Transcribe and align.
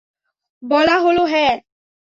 বলা 0.63 0.95
হলো, 0.99 1.23
হ্যাঁ। 1.25 1.55